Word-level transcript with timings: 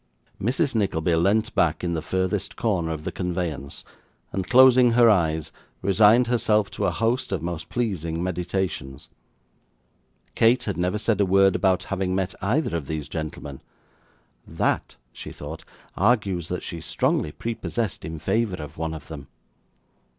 Mrs. 0.41 0.73
Nickleby 0.73 1.13
leant 1.13 1.53
back 1.53 1.83
in 1.83 1.93
the 1.93 2.01
furthest 2.01 2.55
corner 2.55 2.89
of 2.91 3.03
the 3.03 3.11
conveyance, 3.11 3.83
and, 4.33 4.49
closing 4.49 4.93
her 4.93 5.11
eyes, 5.11 5.51
resigned 5.83 6.25
herself 6.25 6.71
to 6.71 6.85
a 6.85 6.89
host 6.89 7.31
of 7.31 7.43
most 7.43 7.69
pleasing 7.69 8.23
meditations. 8.23 9.09
Kate 10.33 10.63
had 10.63 10.75
never 10.75 10.97
said 10.97 11.21
a 11.21 11.25
word 11.27 11.55
about 11.55 11.83
having 11.83 12.15
met 12.15 12.33
either 12.41 12.75
of 12.75 12.87
these 12.87 13.07
gentlemen; 13.07 13.61
'that,' 14.47 14.95
she 15.13 15.31
thought, 15.31 15.63
'argues 15.95 16.47
that 16.47 16.63
she 16.63 16.79
is 16.79 16.85
strongly 16.87 17.31
prepossessed 17.31 18.03
in 18.03 18.17
favour 18.17 18.55
of 18.55 18.79
one 18.79 18.95
of 18.95 19.07
them. 19.07 19.27